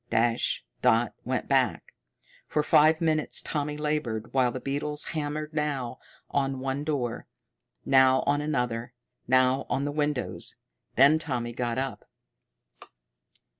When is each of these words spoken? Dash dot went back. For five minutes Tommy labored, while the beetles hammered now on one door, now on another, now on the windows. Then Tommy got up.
Dash 0.09 0.65
dot 0.81 1.13
went 1.25 1.47
back. 1.47 1.93
For 2.47 2.63
five 2.63 3.01
minutes 3.01 3.39
Tommy 3.39 3.77
labored, 3.77 4.33
while 4.33 4.51
the 4.51 4.59
beetles 4.59 5.05
hammered 5.13 5.53
now 5.53 5.99
on 6.31 6.59
one 6.59 6.83
door, 6.83 7.27
now 7.85 8.23
on 8.25 8.41
another, 8.41 8.93
now 9.27 9.67
on 9.69 9.85
the 9.85 9.91
windows. 9.91 10.55
Then 10.95 11.19
Tommy 11.19 11.53
got 11.53 11.77
up. 11.77 12.09